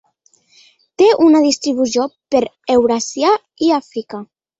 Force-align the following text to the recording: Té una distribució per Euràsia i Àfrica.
Té 1.01 1.09
una 1.25 1.41
distribució 1.43 2.07
per 2.37 2.41
Euràsia 2.77 3.35
i 3.67 3.71
Àfrica. 3.77 4.23